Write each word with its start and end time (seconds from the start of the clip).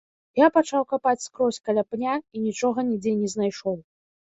Я 0.39 0.45
пачаў 0.55 0.85
капаць 0.93 1.21
скрозь 1.25 1.61
каля 1.69 1.83
пня 1.93 2.17
і 2.17 2.37
нічога 2.47 2.89
нідзе 2.91 3.17
не 3.23 3.33
знайшоў. 3.37 3.81